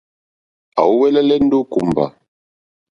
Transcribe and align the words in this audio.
À 0.79 0.83
úwɛ́lɛ́lɛ́ 0.91 1.39
ndó 1.45 1.57
kùmbà. 1.71 2.05